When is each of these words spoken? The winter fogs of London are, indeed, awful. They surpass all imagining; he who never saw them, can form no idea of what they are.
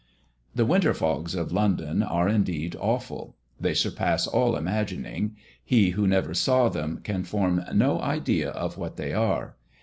The 0.55 0.65
winter 0.65 0.95
fogs 0.95 1.35
of 1.35 1.51
London 1.51 2.01
are, 2.01 2.27
indeed, 2.27 2.75
awful. 2.79 3.35
They 3.59 3.75
surpass 3.75 4.25
all 4.25 4.55
imagining; 4.55 5.35
he 5.63 5.91
who 5.91 6.07
never 6.07 6.33
saw 6.33 6.69
them, 6.69 7.01
can 7.03 7.23
form 7.23 7.63
no 7.71 7.99
idea 8.01 8.49
of 8.49 8.79
what 8.79 8.95
they 8.97 9.13
are. 9.13 9.57